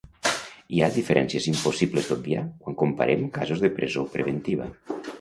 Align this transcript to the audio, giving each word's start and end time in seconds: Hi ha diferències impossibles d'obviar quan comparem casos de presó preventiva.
Hi 0.77 0.79
ha 0.85 0.89
diferències 0.95 1.49
impossibles 1.51 2.09
d'obviar 2.09 2.43
quan 2.65 2.81
comparem 2.83 3.31
casos 3.39 3.65
de 3.67 3.75
presó 3.81 4.11
preventiva. 4.19 4.73